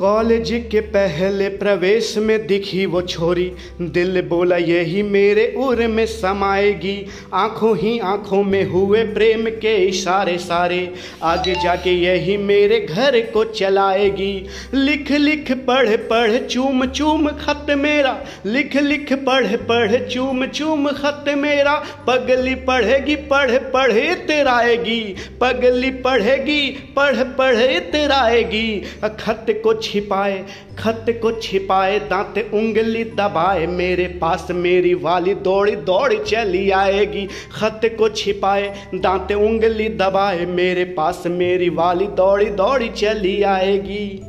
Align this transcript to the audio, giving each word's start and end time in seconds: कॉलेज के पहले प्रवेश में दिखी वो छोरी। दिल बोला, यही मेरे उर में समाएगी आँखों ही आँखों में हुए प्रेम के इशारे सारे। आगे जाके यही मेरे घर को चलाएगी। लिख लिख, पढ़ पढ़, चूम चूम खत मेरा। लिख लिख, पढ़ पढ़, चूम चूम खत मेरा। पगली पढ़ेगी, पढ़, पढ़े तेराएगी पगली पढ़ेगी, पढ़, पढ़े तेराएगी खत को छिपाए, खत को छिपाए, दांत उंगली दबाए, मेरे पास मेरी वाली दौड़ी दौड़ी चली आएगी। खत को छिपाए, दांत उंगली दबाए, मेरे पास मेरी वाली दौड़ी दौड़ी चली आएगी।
कॉलेज 0.00 0.50
के 0.72 0.80
पहले 0.80 1.48
प्रवेश 1.48 2.14
में 2.18 2.46
दिखी 2.46 2.84
वो 2.86 3.00
छोरी। 3.02 3.52
दिल 3.80 4.20
बोला, 4.22 4.56
यही 4.56 5.02
मेरे 5.02 5.54
उर 5.56 5.86
में 5.86 6.06
समाएगी 6.06 7.06
आँखों 7.34 7.76
ही 7.76 7.98
आँखों 7.98 8.42
में 8.42 8.64
हुए 8.64 9.02
प्रेम 9.04 9.44
के 9.46 9.74
इशारे 9.76 10.36
सारे। 10.38 10.92
आगे 11.22 11.54
जाके 11.54 11.90
यही 11.90 12.36
मेरे 12.36 12.80
घर 12.80 13.20
को 13.20 13.44
चलाएगी। 13.44 14.46
लिख 14.74 15.10
लिख, 15.10 15.52
पढ़ 15.66 15.96
पढ़, 15.96 16.38
चूम 16.46 16.86
चूम 16.86 17.28
खत 17.28 17.66
मेरा। 17.70 18.16
लिख 18.46 18.76
लिख, 18.76 19.12
पढ़ 19.12 19.56
पढ़, 19.56 20.08
चूम 20.08 20.46
चूम 20.46 20.88
खत 20.92 21.24
मेरा। 21.38 21.74
पगली 22.06 22.54
पढ़ेगी, 22.54 23.16
पढ़, 23.16 23.50
पढ़े 23.50 24.14
तेराएगी 24.14 25.00
पगली 25.40 25.90
पढ़ेगी, 25.90 26.70
पढ़, 26.96 27.22
पढ़े 27.38 27.80
तेराएगी 27.92 28.82
खत 29.04 29.46
को 29.50 29.72
छिपाए, 29.90 30.44
खत 30.78 31.06
को 31.22 31.30
छिपाए, 31.32 31.98
दांत 31.98 32.38
उंगली 32.54 33.04
दबाए, 33.04 33.66
मेरे 33.66 34.06
पास 34.20 34.46
मेरी 34.50 34.94
वाली 34.94 35.34
दौड़ी 35.34 35.76
दौड़ी 35.76 36.16
चली 36.16 36.70
आएगी। 36.70 37.28
खत 37.52 37.80
को 37.98 38.08
छिपाए, 38.08 38.74
दांत 38.94 39.32
उंगली 39.32 39.88
दबाए, 39.88 40.46
मेरे 40.46 40.84
पास 40.84 41.22
मेरी 41.26 41.68
वाली 41.68 42.06
दौड़ी 42.06 42.50
दौड़ी 42.50 42.88
चली 42.88 43.42
आएगी। 43.42 44.20